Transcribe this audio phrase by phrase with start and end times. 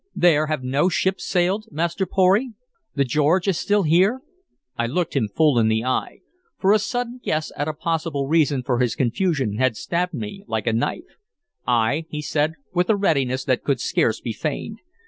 [0.15, 2.53] There have no ships sailed, Master Pory?
[2.95, 4.21] The George is still here?"
[4.75, 6.21] I looked him full in the eye,
[6.57, 10.65] for a sudden guess at a possible reason for his confusion had stabbed me like
[10.65, 11.17] a knife.
[11.67, 14.79] "Ay," he said, with a readiness that could scarce be feigned.